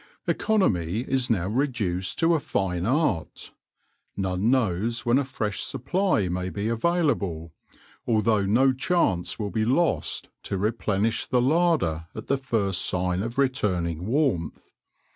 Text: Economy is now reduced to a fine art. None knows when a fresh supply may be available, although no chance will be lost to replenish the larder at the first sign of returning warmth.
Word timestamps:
Economy 0.25 1.01
is 1.01 1.29
now 1.29 1.47
reduced 1.47 2.17
to 2.17 2.33
a 2.33 2.39
fine 2.39 2.87
art. 2.87 3.51
None 4.17 4.49
knows 4.49 5.05
when 5.05 5.19
a 5.19 5.23
fresh 5.23 5.59
supply 5.59 6.27
may 6.27 6.49
be 6.49 6.69
available, 6.69 7.53
although 8.07 8.43
no 8.47 8.73
chance 8.73 9.37
will 9.37 9.51
be 9.51 9.63
lost 9.63 10.29
to 10.41 10.57
replenish 10.57 11.27
the 11.27 11.39
larder 11.39 12.07
at 12.15 12.25
the 12.25 12.37
first 12.39 12.81
sign 12.83 13.21
of 13.21 13.37
returning 13.37 14.07
warmth. 14.07 14.71